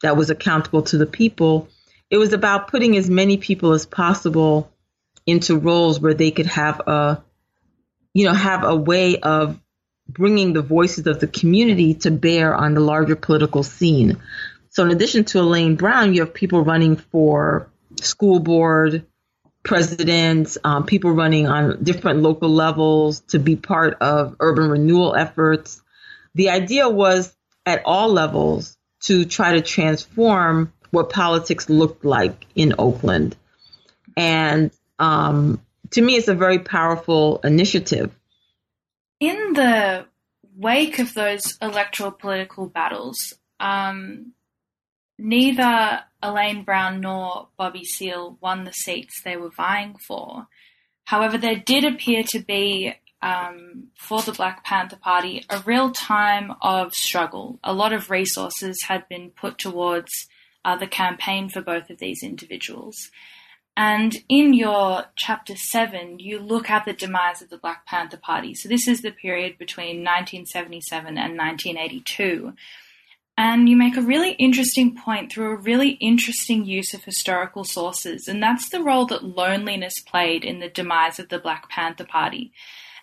[0.00, 1.68] that was accountable to the people.
[2.08, 4.72] It was about putting as many people as possible
[5.26, 7.22] into roles where they could have a,
[8.14, 9.60] you know, have a way of
[10.12, 14.20] bringing the voices of the community to bear on the larger political scene.
[14.70, 17.68] So in addition to Elaine Brown, you have people running for
[18.00, 19.04] school board
[19.62, 25.82] presidents, um, people running on different local levels to be part of urban renewal efforts.
[26.34, 27.34] The idea was
[27.66, 33.36] at all levels to try to transform what politics looked like in Oakland.
[34.16, 38.10] And um, to me, it's a very powerful initiative.
[39.20, 40.06] In the
[40.56, 44.32] wake of those electoral political battles, um,
[45.18, 50.48] neither Elaine Brown nor Bobby Seale won the seats they were vying for.
[51.04, 56.54] However, there did appear to be, um, for the Black Panther Party, a real time
[56.62, 57.58] of struggle.
[57.62, 60.10] A lot of resources had been put towards
[60.64, 63.10] uh, the campaign for both of these individuals.
[63.82, 68.54] And in your chapter 7, you look at the demise of the Black Panther Party.
[68.54, 72.52] So, this is the period between 1977 and 1982.
[73.38, 78.28] And you make a really interesting point through a really interesting use of historical sources,
[78.28, 82.52] and that's the role that loneliness played in the demise of the Black Panther Party.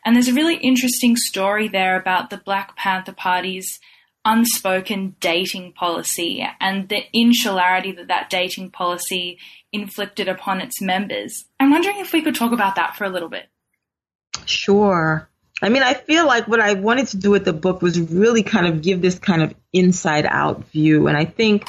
[0.05, 3.79] And there's a really interesting story there about the Black Panther Party's
[4.27, 9.39] unspoken dating policy and the insularity that that dating policy
[9.71, 11.45] inflicted upon its members.
[11.59, 13.45] I'm wondering if we could talk about that for a little bit.
[14.45, 15.29] Sure.
[15.61, 18.43] I mean, I feel like what I wanted to do with the book was really
[18.43, 21.07] kind of give this kind of inside out view.
[21.07, 21.67] And I think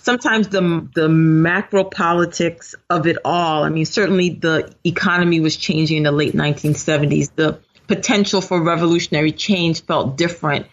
[0.00, 3.64] sometimes the the macro politics of it all.
[3.64, 7.30] I mean, certainly the economy was changing in the late 1970s.
[7.34, 10.66] The potential for revolutionary change felt different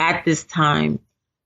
[0.00, 0.98] at this time.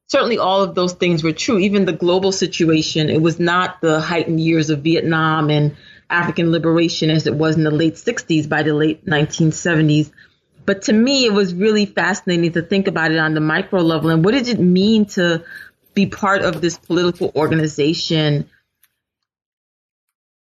[0.07, 1.59] Certainly, all of those things were true.
[1.59, 5.77] Even the global situation, it was not the heightened years of Vietnam and
[6.09, 10.11] African liberation as it was in the late 60s by the late 1970s.
[10.67, 14.11] But to me, it was really fascinating to think about it on the micro level
[14.11, 15.45] and what did it mean to
[15.95, 18.49] be part of this political organization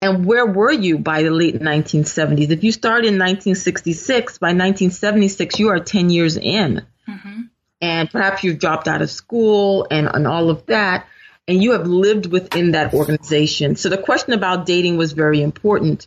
[0.05, 2.51] and where were you by the late 1970s?
[2.51, 6.87] If you started in 1966, by 1976, you are 10 years in.
[7.09, 7.41] Mm-hmm.
[7.85, 11.07] And perhaps you've dropped out of school and, and all of that,
[11.47, 13.77] and you have lived within that organization.
[13.77, 16.07] So the question about dating was very important.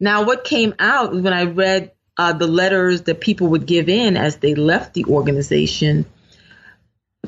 [0.00, 4.16] Now, what came out when I read uh, the letters that people would give in
[4.16, 6.06] as they left the organization,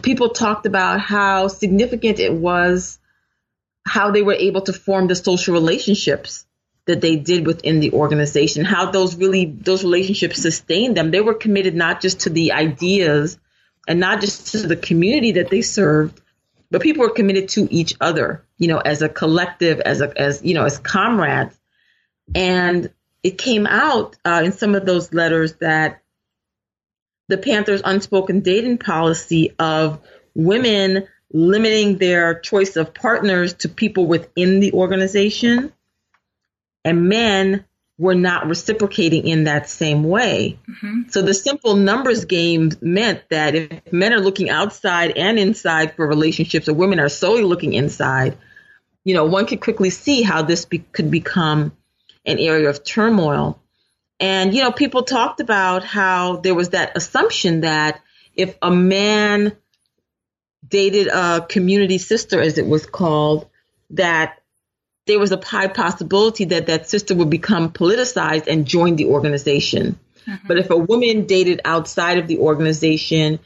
[0.00, 2.98] people talked about how significant it was
[3.84, 6.46] how they were able to form the social relationships
[6.86, 11.10] that they did within the organization, how those really those relationships sustained them.
[11.10, 13.38] They were committed not just to the ideas
[13.88, 16.20] and not just to the community that they served,
[16.70, 20.42] but people were committed to each other, you know, as a collective, as a as
[20.42, 21.58] you know, as comrades.
[22.34, 22.90] And
[23.22, 26.02] it came out uh, in some of those letters that
[27.28, 30.00] the Panthers' unspoken dating policy of
[30.34, 35.72] women limiting their choice of partners to people within the organization,
[36.84, 37.64] and men
[38.02, 40.58] were not reciprocating in that same way.
[40.68, 41.02] Mm-hmm.
[41.10, 46.04] So the simple numbers game meant that if men are looking outside and inside for
[46.08, 48.36] relationships, or women are solely looking inside,
[49.04, 51.76] you know, one could quickly see how this be- could become
[52.26, 53.62] an area of turmoil.
[54.18, 58.00] And, you know, people talked about how there was that assumption that
[58.34, 59.56] if a man
[60.66, 63.48] dated a community sister, as it was called,
[63.90, 64.41] that
[65.06, 69.98] there was a high possibility that that sister would become politicized and join the organization.
[70.26, 70.46] Mm-hmm.
[70.46, 73.40] But if a woman dated outside of the organization,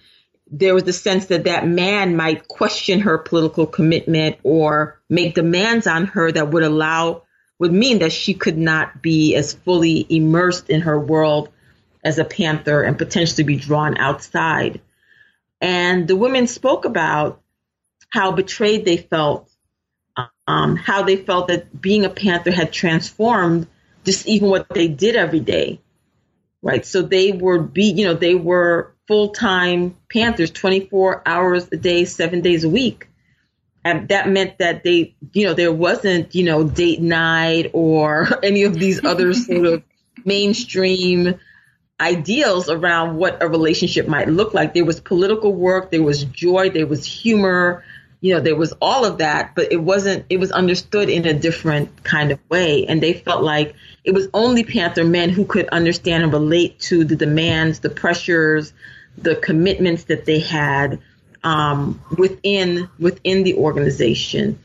[0.51, 5.87] there was the sense that that man might question her political commitment or make demands
[5.87, 7.23] on her that would allow
[7.59, 11.49] would mean that she could not be as fully immersed in her world
[12.05, 14.81] as a panther and potentially be drawn outside.
[15.61, 17.40] And the women spoke about
[18.11, 19.51] how betrayed they felt,
[20.47, 23.67] um, how they felt that being a panther had transformed
[24.05, 25.81] just even what they did every day.
[26.63, 26.87] Right.
[26.87, 32.05] So they were be, you know, they were full time panthers, 24 hours a day,
[32.05, 33.09] seven days a week.
[33.85, 38.65] And that meant that they, you know, there wasn't, you know, date night or any
[38.65, 39.83] of these other sort of
[40.25, 41.38] mainstream
[42.01, 44.75] ideals around what a relationship might look like.
[44.75, 47.85] There was political work, there was joy, there was humor,
[48.21, 51.35] you know, there was all of that, but it wasn't, it was understood in a
[51.35, 52.87] different kind of way.
[52.87, 57.04] And they felt like it was only Panther men who could understand and relate to
[57.04, 58.73] the demands, the pressures,
[59.19, 61.00] the commitments that they had
[61.44, 64.58] um, within within the organization.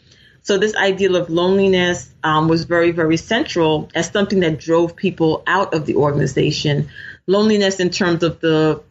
[0.43, 5.43] So this ideal of loneliness um, was very, very central as something that drove people
[5.45, 6.89] out of the organization.
[7.27, 8.81] Loneliness in terms of the,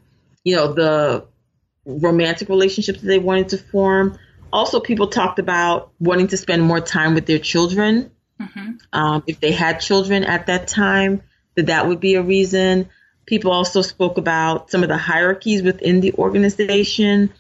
[0.44, 1.26] you know, the
[1.84, 4.16] romantic relationships that they wanted to form.
[4.52, 8.10] Also, people talked about wanting to spend more time with their children.
[8.40, 8.70] Mm-hmm.
[8.92, 11.22] Um, if they had children at that time,
[11.54, 12.88] that that would be a reason.
[13.26, 17.32] People also spoke about some of the hierarchies within the organization,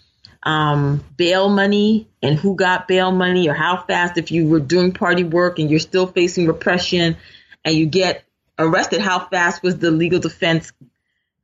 [0.42, 4.92] um, bail money and who got bail money or how fast, if you were doing
[4.92, 7.16] party work and you're still facing repression
[7.64, 8.24] and you get
[8.58, 10.72] arrested, how fast was the legal defense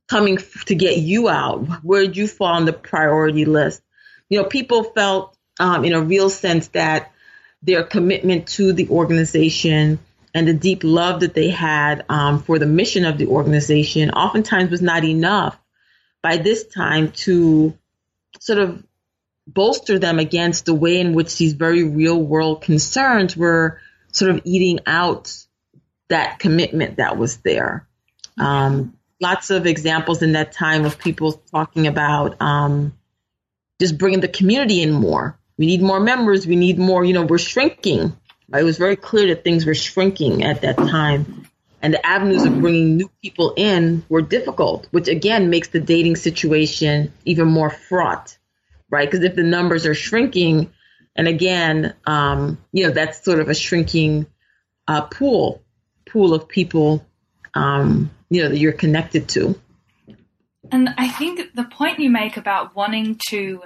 [0.07, 1.83] coming to get you out?
[1.83, 3.81] Where did you fall on the priority list?
[4.29, 7.11] You know, people felt um, in a real sense that
[7.61, 9.99] their commitment to the organization
[10.33, 14.69] and the deep love that they had um, for the mission of the organization oftentimes
[14.69, 15.57] was not enough
[16.21, 17.77] by this time to
[18.39, 18.83] sort of
[19.47, 23.79] bolster them against the way in which these very real world concerns were
[24.11, 25.33] sort of eating out
[26.09, 27.87] that commitment that was there.
[28.37, 32.93] Um, lots of examples in that time of people talking about um,
[33.79, 35.36] just bringing the community in more.
[35.57, 36.45] We need more members.
[36.45, 38.15] We need more, you know, we're shrinking.
[38.53, 41.47] It was very clear that things were shrinking at that time.
[41.81, 46.15] And the avenues of bringing new people in were difficult, which again makes the dating
[46.15, 48.37] situation even more fraught,
[48.89, 49.09] right?
[49.09, 50.71] Because if the numbers are shrinking,
[51.15, 54.25] and again, um, you know, that's sort of a shrinking
[54.87, 55.61] uh, pool,
[56.05, 57.05] pool of people
[57.57, 59.59] um, you know that you're connected to.
[60.71, 63.63] And I think the point you make about wanting to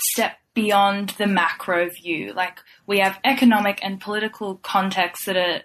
[0.00, 5.60] step beyond the macro view, like we have economic and political contexts that are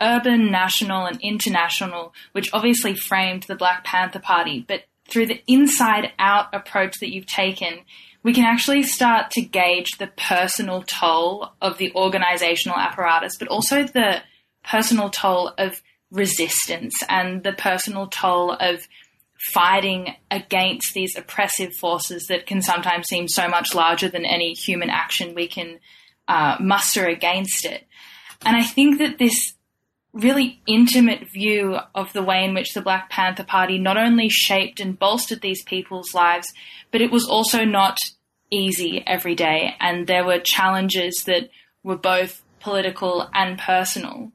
[0.00, 6.12] urban, national, and international, which obviously framed the Black Panther Party, but through the inside
[6.18, 7.80] out approach that you've taken,
[8.22, 13.84] we can actually start to gauge the personal toll of the organizational apparatus, but also
[13.84, 14.22] the
[14.62, 15.80] personal toll of
[16.10, 18.86] resistance and the personal toll of
[19.38, 24.90] fighting against these oppressive forces that can sometimes seem so much larger than any human
[24.90, 25.78] action we can
[26.28, 27.86] uh, muster against it.
[28.44, 29.54] And I think that this
[30.12, 34.80] really intimate view of the way in which the Black Panther Party not only shaped
[34.80, 36.52] and bolstered these people's lives,
[36.90, 37.98] but it was also not
[38.50, 39.74] easy every day.
[39.78, 41.50] And there were challenges that
[41.82, 44.32] were both political and personal.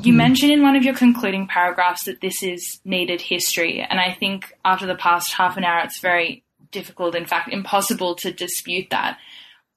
[0.00, 0.18] You hmm.
[0.18, 4.52] mentioned in one of your concluding paragraphs that this is needed history, and I think
[4.64, 9.18] after the past half an hour, it's very difficult, in fact, impossible to dispute that.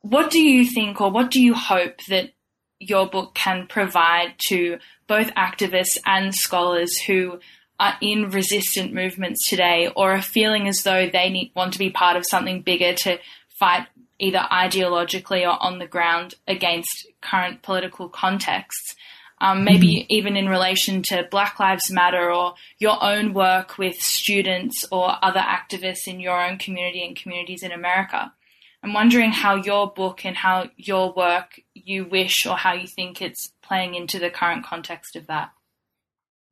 [0.01, 2.31] What do you think, or what do you hope that
[2.79, 7.39] your book can provide to both activists and scholars who
[7.79, 11.89] are in resistant movements today, or are feeling as though they need, want to be
[11.89, 13.19] part of something bigger to
[13.59, 13.87] fight
[14.17, 18.95] either ideologically or on the ground against current political contexts?
[19.39, 20.05] Um, maybe mm-hmm.
[20.09, 25.41] even in relation to Black Lives Matter or your own work with students or other
[25.41, 28.33] activists in your own community and communities in America.
[28.81, 33.21] I'm wondering how your book and how your work you wish or how you think
[33.21, 35.51] it's playing into the current context of that.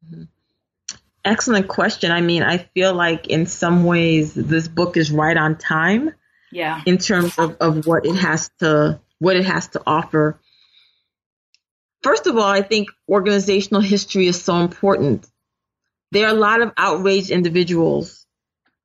[0.05, 0.23] Mm-hmm.
[1.25, 2.11] Excellent question.
[2.11, 6.11] I mean, I feel like in some ways this book is right on time.
[6.51, 6.81] Yeah.
[6.86, 10.41] In terms of, of what it has to what it has to offer
[12.04, 15.26] First of all, I think organizational history is so important.
[16.12, 18.26] There are a lot of outraged individuals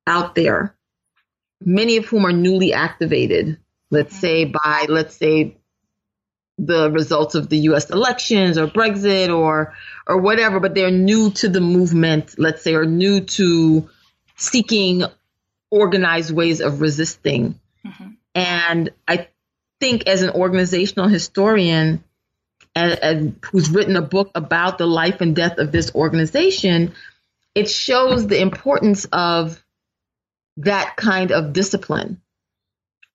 [0.07, 0.75] out there,
[1.61, 3.59] many of whom are newly activated,
[3.91, 4.21] let's mm-hmm.
[4.21, 5.57] say by, let's say,
[6.57, 9.73] the results of the US elections or Brexit or
[10.07, 13.89] or whatever, but they're new to the movement, let's say, or new to
[14.35, 15.03] seeking
[15.71, 17.59] organized ways of resisting.
[17.85, 18.09] Mm-hmm.
[18.35, 19.27] And I
[19.79, 22.03] think as an organizational historian,
[22.75, 26.93] and, and who's written a book about the life and death of this organization,
[27.55, 29.63] it shows the importance of
[30.57, 32.21] that kind of discipline.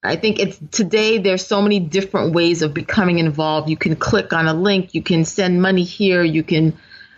[0.03, 3.71] I think it's today there's so many different ways of becoming involved.
[3.71, 6.77] You can click on a link, you can send money here, you can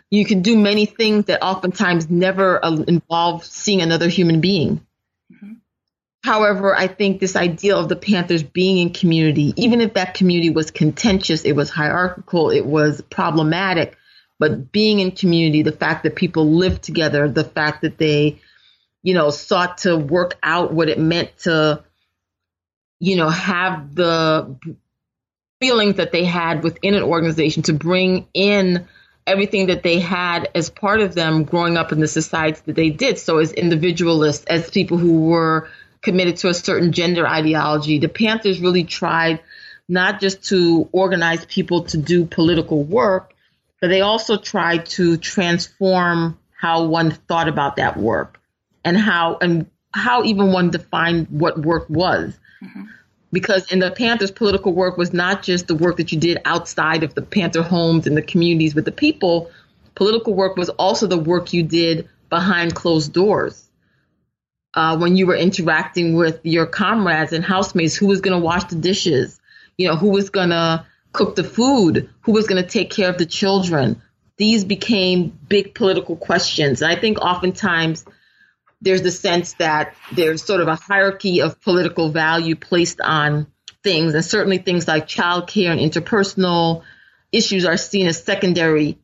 [0.09, 4.87] you can do many things that oftentimes never uh, involve seeing another human being.
[6.23, 10.51] However, I think this idea of the Panthers being in community, even if that community
[10.51, 13.97] was contentious, it was hierarchical, it was problematic,
[14.39, 18.41] but being in community, the fact that people lived together, the fact that they,
[19.03, 21.85] you know, sought to work out what it meant to,
[22.99, 24.57] you know, have the
[25.61, 28.87] feelings that they had within an organization to bring in
[29.27, 32.91] everything that they had as part of them growing up in the society that they
[32.91, 33.19] did.
[33.19, 35.69] So as individualists, as people who were
[36.07, 37.99] committed to a certain gender ideology.
[37.99, 39.41] The Panthers really tried
[39.89, 43.35] not just to organize people to do political work,
[43.81, 48.41] but they also tried to transform how one thought about that work
[48.85, 52.39] and how and how even one defined what work was.
[52.63, 52.85] Mm-hmm.
[53.33, 57.03] Because in the Panthers, political work was not just the work that you did outside
[57.03, 59.51] of the Panther homes and the communities with the people.
[59.97, 63.66] Political work was also the work you did behind closed doors.
[64.77, 68.65] Uh, when you were interacting with your comrades and housemates, who was going to wash
[68.65, 69.41] the dishes?
[69.79, 72.11] You know, who was going to cook the food?
[72.21, 74.03] Who was going to take care of the children?
[74.37, 76.83] These became big political questions.
[76.83, 78.05] And I think oftentimes
[78.83, 83.47] there's the sense that there's sort of a hierarchy of political value placed on
[83.83, 86.83] things, and certainly things like childcare and interpersonal
[87.33, 88.99] issues are seen as secondary,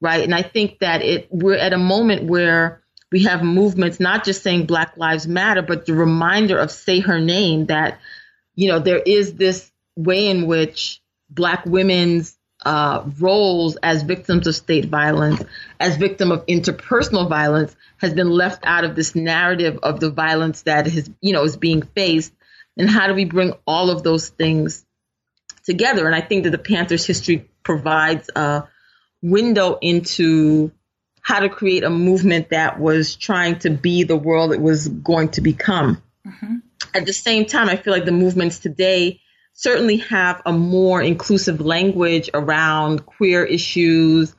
[0.00, 0.24] right?
[0.24, 2.79] And I think that it we're at a moment where
[3.12, 7.20] we have movements not just saying Black Lives Matter, but the reminder of say her
[7.20, 7.98] name that
[8.54, 14.54] you know there is this way in which Black women's uh, roles as victims of
[14.54, 15.42] state violence,
[15.78, 20.62] as victim of interpersonal violence, has been left out of this narrative of the violence
[20.62, 22.32] that is, you know, is being faced.
[22.76, 24.84] And how do we bring all of those things
[25.64, 26.06] together?
[26.06, 28.64] And I think that the Panthers history provides a
[29.22, 30.72] window into
[31.22, 35.28] how to create a movement that was trying to be the world it was going
[35.30, 36.02] to become.
[36.26, 36.56] Mm-hmm.
[36.94, 39.20] At the same time, I feel like the movements today
[39.52, 44.34] certainly have a more inclusive language around queer issues,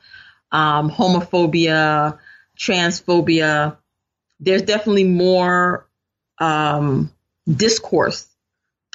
[0.50, 2.18] um, homophobia,
[2.58, 3.76] transphobia.
[4.40, 5.88] There's definitely more
[6.38, 7.12] um,
[7.48, 8.26] discourse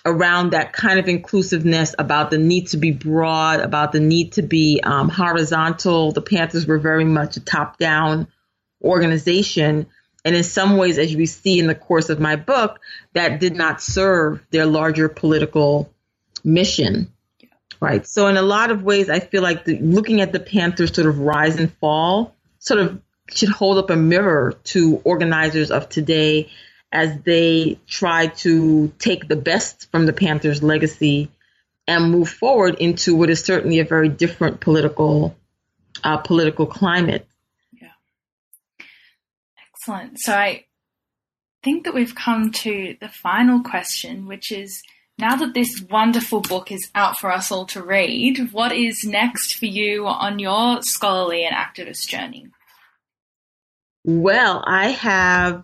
[0.08, 4.42] around that kind of inclusiveness about the need to be broad, about the need to
[4.42, 6.14] be um, horizontal.
[6.14, 8.28] The Panthers were very much a top down
[8.82, 9.88] organization.
[10.24, 12.80] And in some ways, as we see in the course of my book,
[13.14, 15.94] that did not serve their larger political
[16.44, 17.12] mission.
[17.82, 18.08] Right.
[18.08, 21.08] So in a lot of ways, I feel like the, looking at the Panthers sort
[21.08, 26.50] of rise and fall sort of should hold up a mirror to organizers of today
[26.92, 31.30] as they try to take the best from the Panthers legacy
[31.88, 35.36] and move forward into what is certainly a very different political
[36.04, 37.28] uh, political climate.
[37.74, 37.88] Yeah.
[39.74, 40.20] Excellent.
[40.20, 40.66] So I
[41.64, 44.82] think that we've come to the final question, which is
[45.18, 49.56] now that this wonderful book is out for us all to read, what is next
[49.56, 52.48] for you on your scholarly and activist journey?
[54.04, 55.64] Well, I have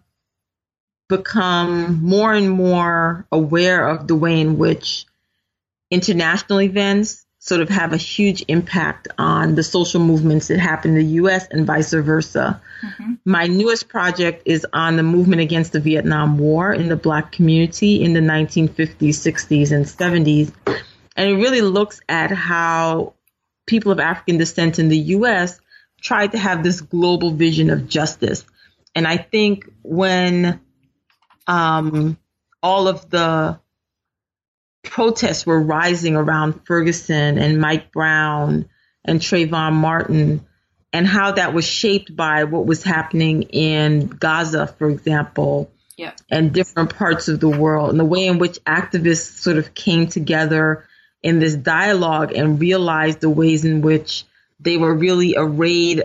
[1.10, 5.06] become more and more aware of the way in which
[5.92, 10.98] international events sort of have a huge impact on the social movements that happen in
[10.98, 12.62] the US and vice versa.
[12.82, 13.14] Mm-hmm.
[13.26, 18.02] My newest project is on the movement against the Vietnam War in the black community
[18.02, 20.54] in the 1950s, 60s, and 70s.
[21.18, 23.14] And it really looks at how
[23.68, 25.60] people of African descent in the US
[26.02, 28.46] tried to have this global vision of justice.
[28.96, 30.62] And I think when
[31.48, 32.18] um,
[32.62, 33.60] all of the
[34.84, 38.70] protests were rising around Ferguson and Mike Brown
[39.06, 40.46] and Trayvon Martin,
[40.92, 46.14] and how that was shaped by what was happening in Gaza, for example, yeah.
[46.30, 50.08] and different parts of the world, and the way in which activists sort of came
[50.08, 50.86] together
[51.22, 54.26] in this dialogue and realized the ways in which
[54.60, 56.04] they were really arrayed,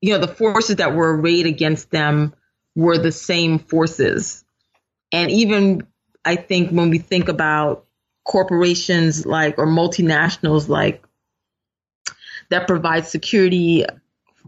[0.00, 2.34] you know, the forces that were arrayed against them
[2.74, 4.44] were the same forces.
[5.12, 5.86] And even
[6.24, 7.86] I think when we think about
[8.24, 11.02] corporations like or multinationals like
[12.50, 13.94] that provide security uh,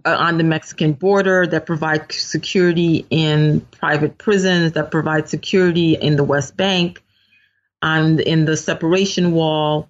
[0.04, 6.24] on the Mexican border, that provide security in private prisons, that provide security in the
[6.24, 7.02] West Bank,
[7.82, 9.88] and in the separation wall.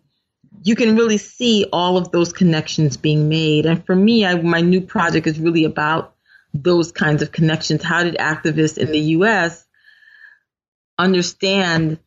[0.64, 3.66] You can really see all of those connections being made.
[3.66, 6.14] And for me, I, my new project is really about
[6.54, 7.82] those kinds of connections.
[7.82, 9.66] How did activists in the U.S.
[11.02, 11.98] understand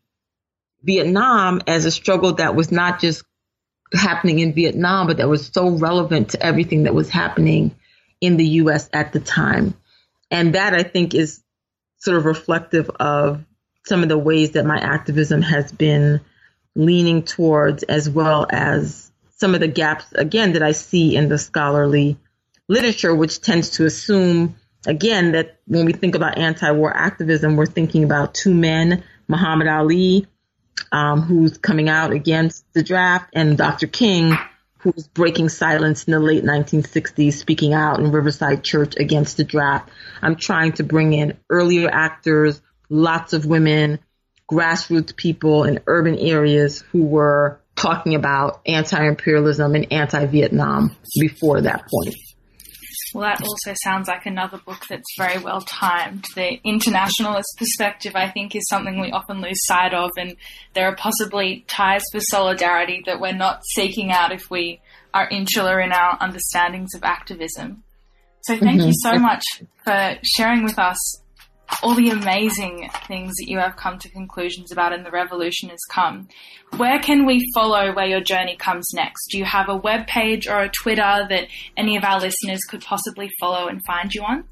[0.84, 3.24] Vietnam as a struggle that was not just
[3.93, 7.76] happening in Vietnam, but that was so relevant to everything that was happening
[8.22, 9.76] in the US at the time.
[10.32, 11.43] And that I think is
[11.98, 13.43] sort of reflective of
[13.86, 16.22] some of the ways that my activism has been
[16.76, 21.38] leaning towards, as well as some of the gaps, again, that I see in the
[21.38, 22.18] scholarly
[22.68, 27.65] literature, which tends to assume, again, that when we think about anti war activism, we're
[27.65, 30.27] thinking about two men, Muhammad Ali
[30.91, 33.88] um, who's coming out against the draft, and Dr.
[33.88, 34.38] King,
[34.79, 39.89] who's breaking silence in the late 1960s, speaking out in Riverside Church against the draft.
[40.21, 43.99] I'm trying to bring in earlier actors, lots of women,
[44.49, 52.15] grassroots people in urban areas who were talking about anti-imperialism and anti-Vietnam before that point.
[53.16, 56.26] Well, that also sounds like another book that's very well timed.
[56.36, 60.36] The internationalist perspective, I think, is something we often lose sight of, and
[60.74, 64.82] there are possibly ties for solidarity that we're not seeking out if we
[65.13, 67.84] are insular in our understandings of activism.
[68.41, 68.88] So, thank mm-hmm.
[68.88, 69.45] you so much
[69.86, 71.22] for sharing with us
[71.82, 75.80] all the amazing things that you have come to conclusions about and the revolution has
[75.89, 76.28] come.
[76.78, 79.28] Where can we follow where your journey comes next?
[79.32, 81.47] Do you have a web page or a Twitter that
[81.78, 84.45] any of our listeners could possibly follow and find you on?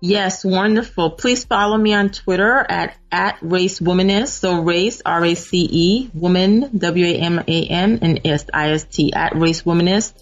[0.00, 1.12] Yes, wonderful.
[1.12, 4.38] Please follow me on Twitter at, at Race Womanist.
[4.38, 8.20] So race, R-A-C-E, woman, W-A-M-A-N, and
[8.52, 10.12] I-S-T, at Race Womanist